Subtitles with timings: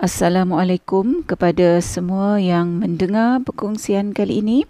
[0.00, 4.64] Assalamualaikum kepada semua yang mendengar perkongsian kali ini.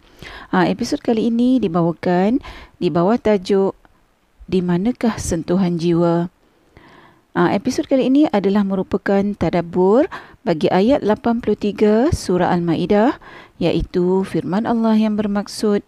[0.50, 2.42] Uh, episod kali ini dibawakan
[2.82, 3.78] di bawah tajuk
[4.50, 6.34] Di manakah sentuhan jiwa?
[7.38, 10.10] Uh, episod kali ini adalah merupakan tadabbur
[10.42, 13.22] bagi ayat 83 surah Al-Maidah
[13.62, 15.86] iaitu firman Allah yang bermaksud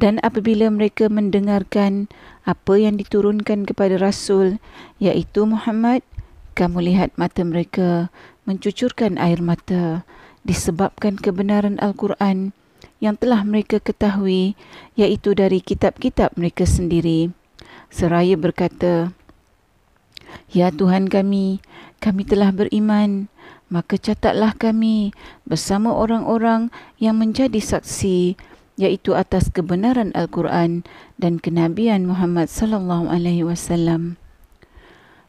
[0.00, 2.08] dan apabila mereka mendengarkan
[2.48, 4.58] apa yang diturunkan kepada Rasul
[4.96, 6.00] iaitu Muhammad
[6.54, 8.14] kamu lihat mata mereka
[8.46, 10.06] mencucurkan air mata
[10.46, 12.54] disebabkan kebenaran Al-Quran
[13.02, 14.54] yang telah mereka ketahui
[14.94, 17.34] iaitu dari kitab-kitab mereka sendiri.
[17.90, 19.10] Seraya berkata,
[20.54, 21.58] Ya Tuhan kami,
[21.98, 23.26] kami telah beriman,
[23.66, 25.10] maka catatlah kami
[25.42, 26.70] bersama orang-orang
[27.02, 28.38] yang menjadi saksi
[28.78, 30.82] iaitu atas kebenaran Al-Quran
[31.18, 34.18] dan kenabian Muhammad sallallahu alaihi wasallam.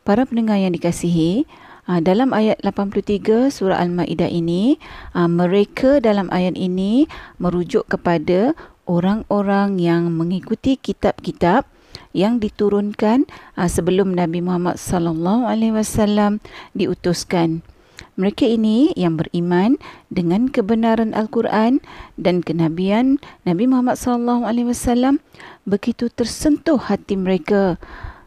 [0.05, 1.49] Para pendengar yang dikasihi,
[1.89, 4.77] ah, dalam ayat 83 surah Al-Maidah ini,
[5.17, 7.09] ah, mereka dalam ayat ini
[7.41, 8.53] merujuk kepada
[8.85, 11.65] orang-orang yang mengikuti kitab-kitab
[12.13, 13.25] yang diturunkan
[13.57, 16.37] ah, sebelum Nabi Muhammad sallallahu alaihi wasallam
[16.77, 17.65] diutuskan.
[18.13, 19.81] Mereka ini yang beriman
[20.13, 21.81] dengan kebenaran Al-Quran
[22.13, 25.17] dan kenabian Nabi Muhammad sallallahu alaihi wasallam
[25.65, 27.81] begitu tersentuh hati mereka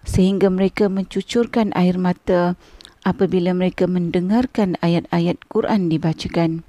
[0.05, 2.55] sehingga mereka mencucurkan air mata
[3.07, 6.67] apabila mereka mendengarkan ayat-ayat Quran dibacakan.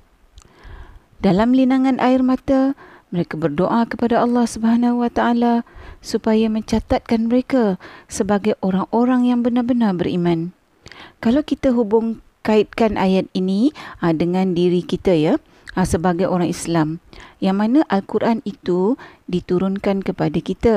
[1.19, 2.80] Dalam linangan air mata,
[3.11, 5.53] mereka berdoa kepada Allah Subhanahu Wa Taala
[6.00, 7.75] supaya mencatatkan mereka
[8.07, 10.55] sebagai orang-orang yang benar-benar beriman.
[11.19, 15.35] Kalau kita hubung kaitkan ayat ini ah, dengan diri kita ya,
[15.75, 17.03] ah, sebagai orang Islam,
[17.44, 18.95] yang mana Al-Quran itu
[19.27, 20.75] diturunkan kepada kita,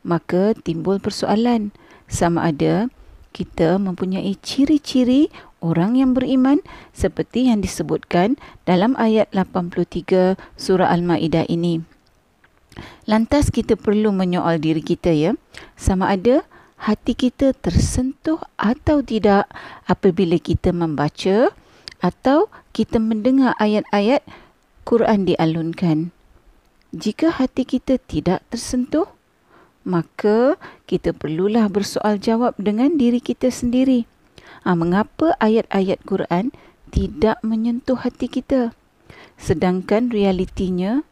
[0.00, 1.76] maka timbul persoalan
[2.08, 2.88] sama ada
[3.34, 6.62] kita mempunyai ciri-ciri orang yang beriman
[6.94, 11.82] seperti yang disebutkan dalam ayat 83 surah Al-Maidah ini.
[13.10, 15.34] Lantas kita perlu menyoal diri kita ya,
[15.74, 16.46] sama ada
[16.84, 19.48] hati kita tersentuh atau tidak
[19.88, 21.54] apabila kita membaca
[22.04, 24.20] atau kita mendengar ayat-ayat
[24.84, 26.12] Quran dialunkan.
[26.94, 29.08] Jika hati kita tidak tersentuh,
[29.84, 30.56] maka
[30.88, 34.08] kita perlulah bersoal jawab dengan diri kita sendiri.
[34.64, 36.50] Ha, mengapa ayat-ayat Quran
[36.88, 38.72] tidak menyentuh hati kita?
[39.36, 41.04] Sedangkan realitinya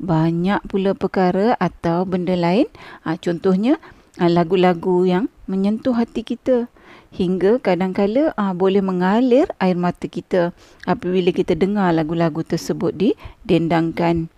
[0.00, 2.68] banyak pula perkara atau benda lain.
[3.04, 3.76] Ha, contohnya
[4.16, 6.72] ha, lagu-lagu yang menyentuh hati kita.
[7.16, 10.52] Hingga kadang-kala ha, boleh mengalir air mata kita
[10.84, 14.28] apabila kita dengar lagu-lagu tersebut didendangkan.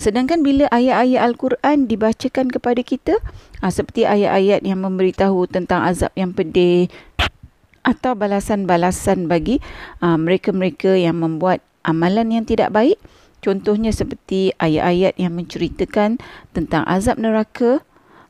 [0.00, 3.14] Sedangkan bila ayat-ayat Al-Quran dibacakan kepada kita,
[3.62, 6.92] ha, seperti ayat-ayat yang memberitahu tentang azab yang pedih
[7.86, 9.64] atau balasan-balasan bagi
[10.04, 13.00] ha, mereka-mereka yang membuat amalan yang tidak baik,
[13.40, 16.20] contohnya seperti ayat-ayat yang menceritakan
[16.52, 17.80] tentang azab neraka,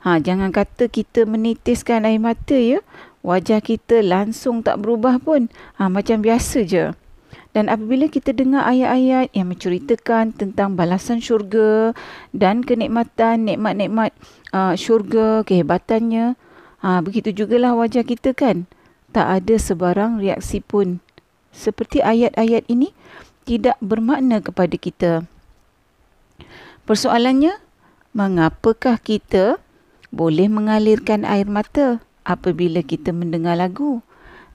[0.05, 2.79] ha, jangan kata kita menitiskan air mata ya,
[3.19, 6.95] wajah kita langsung tak berubah pun, ha, macam biasa je.
[7.49, 11.97] Dan apabila kita dengar ayat-ayat yang menceritakan tentang balasan syurga
[12.29, 14.13] dan kenikmatan, nikmat-nikmat
[14.53, 16.37] uh, syurga, kehebatannya,
[16.85, 18.69] uh, begitu jugalah wajah kita kan.
[19.09, 21.01] Tak ada sebarang reaksi pun.
[21.49, 22.93] Seperti ayat-ayat ini
[23.49, 25.11] tidak bermakna kepada kita.
[26.85, 27.57] Persoalannya,
[28.13, 29.57] mengapakah kita
[30.13, 34.05] boleh mengalirkan air mata apabila kita mendengar lagu?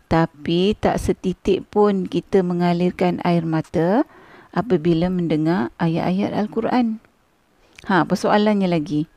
[0.06, 4.04] Tapi tak setitik pun kita mengalirkan air mata
[4.54, 7.02] apabila mendengar ayat-ayat Al-Quran.
[7.90, 9.10] Ha, persoalannya lagi.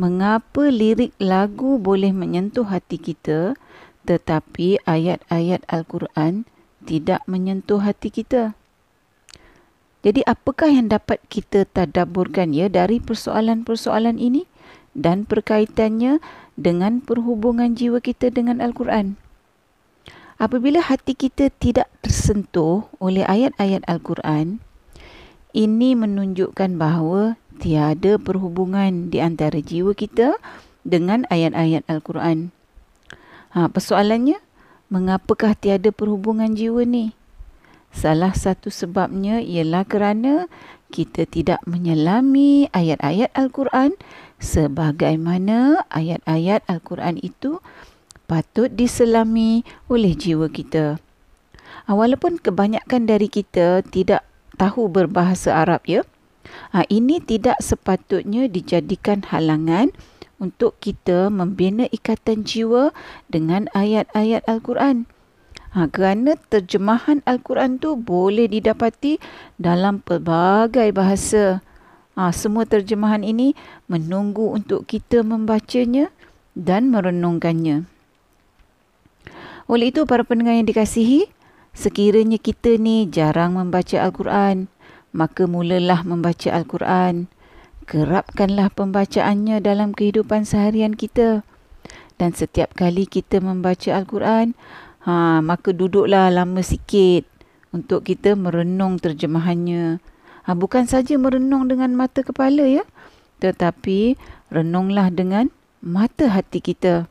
[0.00, 3.54] Mengapa lirik lagu boleh menyentuh hati kita
[4.02, 6.48] tetapi ayat-ayat Al-Quran
[6.82, 8.58] tidak menyentuh hati kita?
[10.02, 14.50] Jadi apakah yang dapat kita tadaburkan ya dari persoalan-persoalan ini
[14.98, 16.18] dan perkaitannya
[16.58, 19.14] dengan perhubungan jiwa kita dengan Al-Quran?
[20.42, 24.58] Apabila hati kita tidak tersentuh oleh ayat-ayat Al-Quran,
[25.54, 30.34] ini menunjukkan bahawa tiada perhubungan di antara jiwa kita
[30.82, 32.50] dengan ayat-ayat Al-Quran.
[33.54, 34.42] Ha, persoalannya,
[34.90, 37.14] mengapakah tiada perhubungan jiwa ni?
[37.94, 40.50] Salah satu sebabnya ialah kerana
[40.90, 43.94] kita tidak menyelami ayat-ayat Al-Quran
[44.42, 47.62] sebagaimana ayat-ayat Al-Quran itu
[48.32, 49.60] patut diselami
[49.92, 50.96] oleh jiwa kita.
[51.84, 54.24] Ha, walaupun kebanyakan dari kita tidak
[54.56, 56.00] tahu berbahasa Arab ya,
[56.72, 59.92] ha, ini tidak sepatutnya dijadikan halangan
[60.40, 62.96] untuk kita membina ikatan jiwa
[63.28, 65.04] dengan ayat-ayat Al-Quran.
[65.76, 69.20] Ha, kerana terjemahan Al-Quran tu boleh didapati
[69.60, 71.60] dalam pelbagai bahasa.
[72.16, 73.52] Ha, semua terjemahan ini
[73.92, 76.08] menunggu untuk kita membacanya
[76.56, 77.92] dan merenungkannya.
[79.72, 81.32] Oleh itu para pendengar yang dikasihi,
[81.72, 84.68] sekiranya kita ni jarang membaca Al-Quran,
[85.16, 87.32] maka mulalah membaca Al-Quran.
[87.88, 91.40] Kerapkanlah pembacaannya dalam kehidupan seharian kita.
[92.20, 94.52] Dan setiap kali kita membaca Al-Quran,
[95.08, 97.24] ha, maka duduklah lama sikit
[97.72, 100.04] untuk kita merenung terjemahannya.
[100.44, 102.84] Ha, bukan saja merenung dengan mata kepala ya,
[103.40, 104.20] tetapi
[104.52, 105.48] renunglah dengan
[105.80, 107.08] mata hati kita.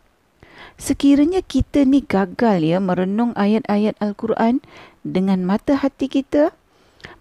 [0.82, 4.60] Sekiranya kita ni gagal ya merenung ayat-ayat Al-Quran
[5.06, 6.54] dengan mata hati kita,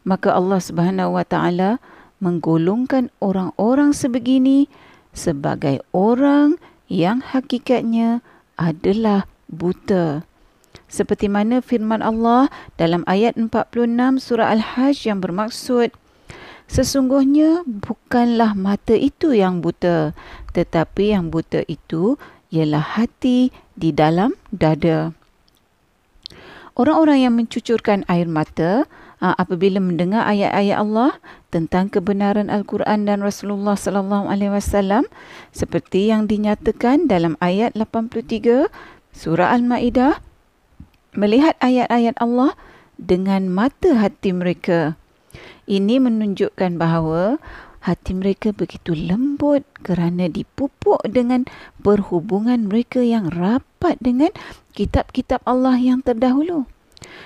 [0.05, 1.81] maka Allah Subhanahu Wa Taala
[2.21, 4.69] menggolongkan orang-orang sebegini
[5.17, 6.61] sebagai orang
[6.91, 8.21] yang hakikatnya
[8.61, 10.23] adalah buta.
[10.91, 15.95] Seperti mana firman Allah dalam ayat 46 surah Al-Hajj yang bermaksud
[16.71, 20.15] sesungguhnya bukanlah mata itu yang buta
[20.55, 22.15] tetapi yang buta itu
[22.51, 25.15] ialah hati di dalam dada.
[26.79, 28.87] Orang-orang yang mencucurkan air mata
[29.21, 31.13] apabila mendengar ayat-ayat Allah
[31.53, 35.05] tentang kebenaran Al-Quran dan Rasulullah sallallahu alaihi wasallam
[35.53, 38.73] seperti yang dinyatakan dalam ayat 83
[39.13, 40.25] surah Al-Maidah
[41.13, 42.57] melihat ayat-ayat Allah
[42.97, 44.97] dengan mata hati mereka.
[45.69, 47.37] Ini menunjukkan bahawa
[47.81, 51.49] hati mereka begitu lembut kerana dipupuk dengan
[51.81, 54.31] perhubungan mereka yang rapat dengan
[54.77, 56.69] kitab-kitab Allah yang terdahulu.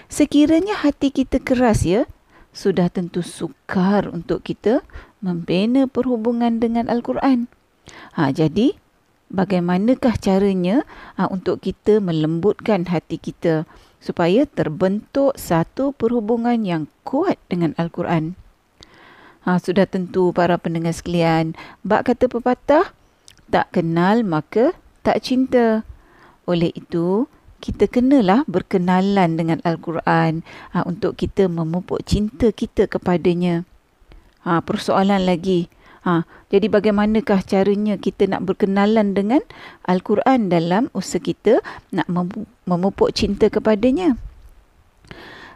[0.07, 2.07] Sekiranya hati kita keras ya,
[2.55, 4.87] sudah tentu sukar untuk kita
[5.19, 7.51] membina perhubungan dengan Al-Quran.
[8.15, 8.79] Ha, jadi,
[9.35, 10.87] bagaimanakah caranya
[11.19, 13.67] ha, untuk kita melembutkan hati kita
[13.99, 18.39] supaya terbentuk satu perhubungan yang kuat dengan Al-Quran.
[19.45, 21.53] Ha, sudah tentu para pendengar sekalian,
[21.85, 22.97] bak kata pepatah,
[23.53, 24.73] tak kenal maka
[25.05, 25.85] tak cinta.
[26.49, 27.29] Oleh itu,
[27.61, 33.69] kita kenalah berkenalan dengan Al-Quran ha, untuk kita memupuk cinta kita kepadanya.
[34.49, 35.69] Ha, persoalan lagi,
[36.05, 39.41] Ha, jadi bagaimanakah caranya kita nak berkenalan dengan
[39.89, 41.65] Al-Quran dalam usaha kita
[41.97, 42.13] nak
[42.69, 44.21] memupuk cinta kepadanya?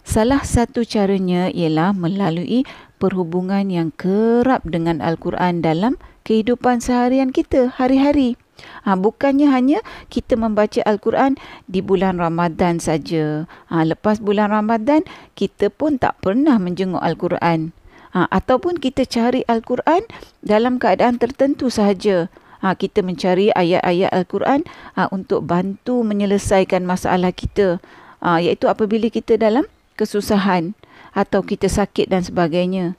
[0.08, 2.64] Salah satu caranya ialah melalui
[2.96, 8.40] perhubungan yang kerap dengan Al-Quran dalam kehidupan seharian kita hari-hari.
[8.88, 11.36] Ha, bukannya hanya kita membaca Al-Quran
[11.68, 13.44] di bulan Ramadan saja.
[13.68, 15.04] Ha, lepas bulan Ramadan,
[15.36, 17.76] kita pun tak pernah menjenguk Al-Quran
[18.16, 20.08] ha, ataupun kita cari Al-Quran
[20.40, 22.32] dalam keadaan tertentu sahaja.
[22.64, 24.64] Ha, kita mencari ayat-ayat Al-Quran
[24.96, 27.76] ha, untuk bantu menyelesaikan masalah kita.
[28.24, 30.78] Ha, iaitu apabila kita dalam kesusahan
[31.10, 32.94] atau kita sakit dan sebagainya.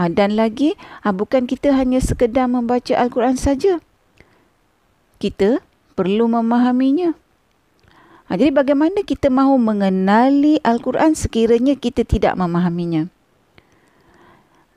[0.00, 3.84] Ha, dan lagi, ha, bukan kita hanya sekedar membaca Al-Quran saja.
[5.20, 5.60] Kita
[5.92, 7.12] perlu memahaminya.
[8.32, 13.12] Ha, jadi bagaimana kita mahu mengenali Al-Quran sekiranya kita tidak memahaminya?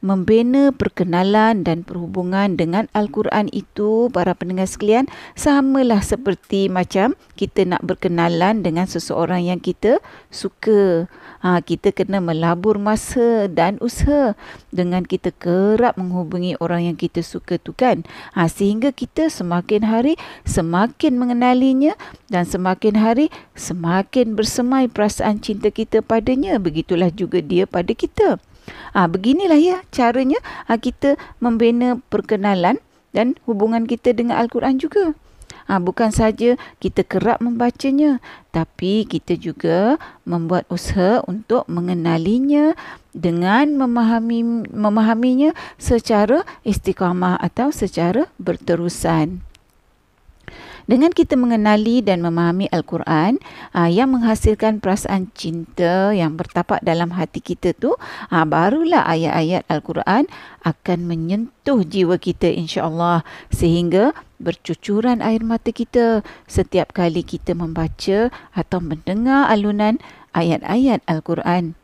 [0.04, 5.08] Membina perkenalan dan perhubungan dengan Al-Quran itu para pendengar sekalian
[5.40, 11.08] samalah seperti macam kita nak berkenalan dengan seseorang yang kita suka.
[11.44, 14.36] Ha, kita kena melabur masa dan usaha
[14.72, 18.04] dengan kita kerap menghubungi orang yang kita suka tu kan.
[18.36, 20.13] Ha, sehingga kita semakin hari
[20.44, 21.96] semakin mengenalinya
[22.27, 26.60] dan semakin hari semakin bersemai perasaan cinta kita padanya.
[26.60, 28.39] Begitulah juga dia pada kita.
[28.93, 30.39] Ah ha, beginilah ya caranya
[30.70, 32.79] ha, kita membina perkenalan
[33.13, 35.13] dan hubungan kita dengan Al-Quran juga.
[35.72, 38.20] Ha, bukan saja kita kerap membacanya,
[38.51, 39.96] tapi kita juga
[40.27, 42.75] membuat usaha untuk mengenalinya
[43.15, 49.39] dengan memahami memahaminya secara istiqamah atau secara berterusan.
[50.84, 53.40] Dengan kita mengenali dan memahami Al-Quran
[53.72, 60.28] uh, yang menghasilkan perasaan cinta yang bertapak dalam hati kita tu, uh, barulah ayat-ayat Al-Quran
[60.68, 64.12] akan menyentuh jiwa kita insya-Allah sehingga
[64.44, 66.20] bercucuran air mata kita
[66.52, 70.04] setiap kali kita membaca atau mendengar alunan
[70.36, 71.80] ayat-ayat Al-Quran.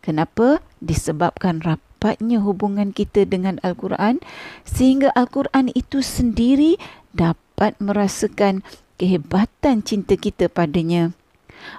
[0.00, 0.64] Kenapa?
[0.80, 4.24] Disebabkan rapatnya hubungan kita dengan Al-Quran
[4.64, 6.80] sehingga Al-Quran itu sendiri
[7.12, 8.62] dapat dapat merasakan
[9.02, 11.10] kehebatan cinta kita padanya.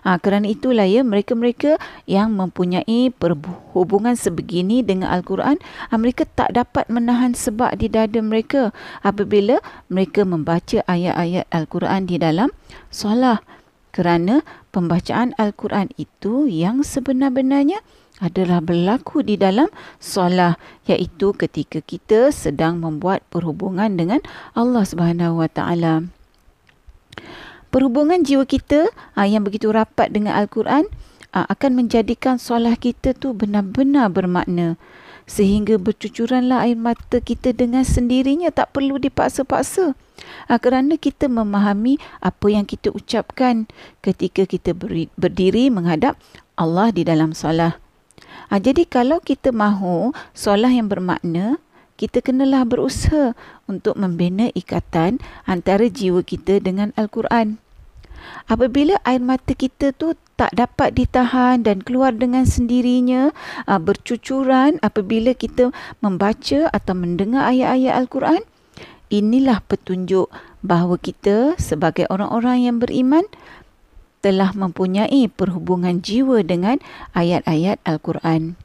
[0.03, 5.55] Ha, kerana itulah ya mereka-mereka yang mempunyai perhubungan sebegini dengan Al-Quran,
[5.87, 8.75] ha, mereka tak dapat menahan sebab di dada mereka
[9.07, 12.51] apabila mereka membaca ayat-ayat Al-Quran di dalam
[12.91, 13.39] solat.
[13.95, 14.43] Kerana
[14.75, 17.79] pembacaan Al-Quran itu yang sebenar-benarnya
[18.19, 24.19] adalah berlaku di dalam solah iaitu ketika kita sedang membuat perhubungan dengan
[24.53, 26.07] Allah Subhanahu Wa Taala.
[27.69, 30.87] Perhubungan jiwa kita ah, yang begitu rapat dengan Al-Quran
[31.31, 34.75] ah, akan menjadikan solah kita tu benar-benar bermakna
[35.29, 39.93] sehingga bercucuranlah air mata kita dengan sendirinya tak perlu dipaksa-paksa
[40.49, 43.69] ha, kerana kita memahami apa yang kita ucapkan
[44.01, 44.73] ketika kita
[45.13, 46.17] berdiri menghadap
[46.57, 47.77] Allah di dalam solah.
[48.49, 51.61] Ha, jadi kalau kita mahu solah yang bermakna,
[51.99, 53.37] kita kenalah berusaha
[53.69, 57.61] untuk membina ikatan antara jiwa kita dengan Al-Quran.
[58.49, 63.31] Apabila air mata kita tu tak dapat ditahan dan keluar dengan sendirinya
[63.67, 65.71] uh, bercucuran apabila kita
[66.03, 68.43] membaca atau mendengar ayat-ayat Al-Quran
[69.09, 70.29] inilah petunjuk
[70.61, 73.25] bahawa kita sebagai orang-orang yang beriman
[74.19, 76.79] telah mempunyai perhubungan jiwa dengan
[77.15, 78.59] ayat-ayat Al-Quran.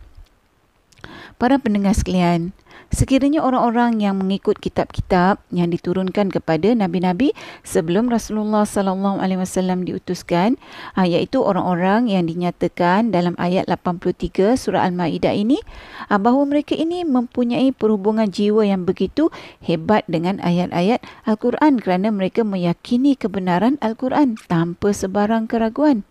[1.35, 2.55] Para pendengar sekalian,
[2.95, 7.35] sekiranya orang-orang yang mengikut kitab-kitab yang diturunkan kepada nabi-nabi
[7.67, 10.55] sebelum Rasulullah sallallahu alaihi wasallam diutuskan
[10.95, 15.59] ah, iaitu orang-orang yang dinyatakan dalam ayat 83 surah al-maidah ini
[16.07, 22.47] ah, bahawa mereka ini mempunyai perhubungan jiwa yang begitu hebat dengan ayat-ayat al-Quran kerana mereka
[22.47, 26.07] meyakini kebenaran al-Quran tanpa sebarang keraguan.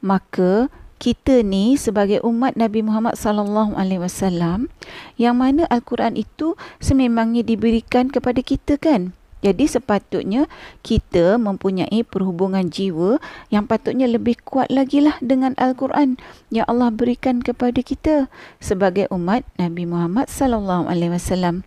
[0.00, 4.68] Maka kita ni sebagai umat Nabi Muhammad sallallahu alaihi wasallam
[5.16, 9.16] yang mana al-Quran itu sememangnya diberikan kepada kita kan.
[9.40, 10.44] Jadi sepatutnya
[10.84, 13.16] kita mempunyai perhubungan jiwa
[13.48, 16.20] yang patutnya lebih kuat lagi lah dengan Al-Quran
[16.52, 18.28] yang Allah berikan kepada kita
[18.60, 21.64] sebagai umat Nabi Muhammad sallallahu alaihi wasallam.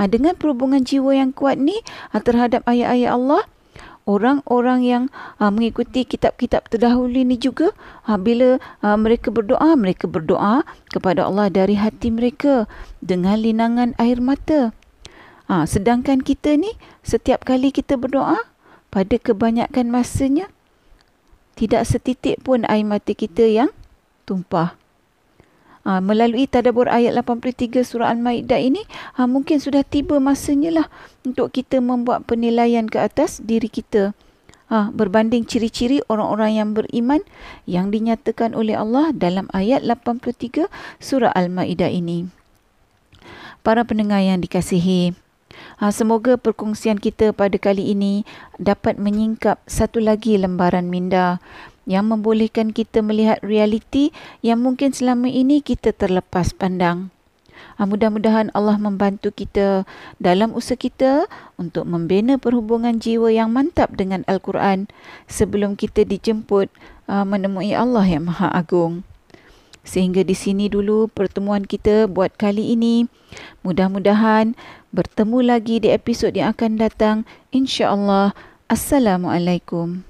[0.00, 1.76] Ha, dengan perhubungan jiwa yang kuat ni
[2.10, 3.44] ha, terhadap ayat-ayat Allah,
[4.08, 5.04] orang-orang yang
[5.36, 7.76] uh, mengikuti kitab-kitab terdahulu ini juga
[8.08, 12.64] uh, bila uh, mereka berdoa mereka berdoa kepada Allah dari hati mereka
[13.04, 14.72] dengan linangan air mata.
[15.50, 16.72] Uh, sedangkan kita ni
[17.04, 18.38] setiap kali kita berdoa
[18.88, 20.48] pada kebanyakan masanya
[21.58, 23.70] tidak setitik pun air mata kita yang
[24.24, 24.79] tumpah
[25.80, 28.84] Ha, melalui tadabur ayat 83 surah Al-Maidah ini
[29.16, 30.86] ha, mungkin sudah tiba masanya lah
[31.24, 34.12] untuk kita membuat penilaian ke atas diri kita
[34.70, 37.20] ha, berbanding ciri-ciri orang-orang yang beriman
[37.66, 40.70] yang dinyatakan oleh Allah dalam ayat 83
[41.02, 42.30] surah Al-Maidah ini.
[43.60, 45.12] Para pendengar yang dikasihi,
[45.82, 48.24] ha, semoga perkongsian kita pada kali ini
[48.56, 51.42] dapat menyingkap satu lagi lembaran minda
[51.88, 54.12] yang membolehkan kita melihat realiti
[54.44, 57.12] yang mungkin selama ini kita terlepas pandang.
[57.80, 59.88] Ah, mudah-mudahan Allah membantu kita
[60.20, 61.24] dalam usaha kita
[61.56, 64.88] untuk membina perhubungan jiwa yang mantap dengan Al-Quran
[65.28, 66.68] sebelum kita dijemput
[67.08, 69.04] ah, menemui Allah yang Maha Agung.
[69.80, 73.08] Sehingga di sini dulu pertemuan kita buat kali ini.
[73.64, 74.52] Mudah-mudahan
[74.92, 77.16] bertemu lagi di episod yang akan datang.
[77.48, 78.36] InsyaAllah.
[78.68, 80.09] Assalamualaikum.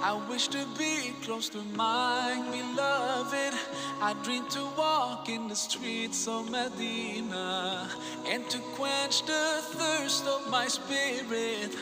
[0.00, 3.54] I wish to be close to my beloved.
[4.00, 7.88] I dream to walk in the streets of Medina
[8.26, 11.74] and to quench the thirst of my spirit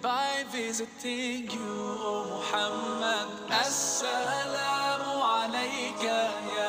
[0.00, 3.50] by visiting you, O Muhammad.
[3.50, 6.63] Assalamu alayka, ya